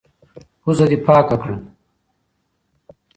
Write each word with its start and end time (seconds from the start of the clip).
پېزه 0.63 0.85
دي 0.89 0.97
پاکه 1.05 1.35
کړه. 1.41 1.55